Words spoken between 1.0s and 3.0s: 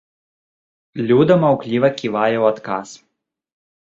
Люда маўкліва ківае ў адказ.